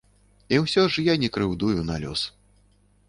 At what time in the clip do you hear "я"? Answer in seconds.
1.07-1.13